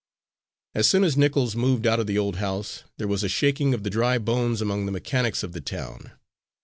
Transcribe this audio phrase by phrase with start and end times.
[0.73, 3.83] As soon as Nichols moved out of the old house, there was a shaking of
[3.83, 6.13] the dry bones among the mechanics of the town.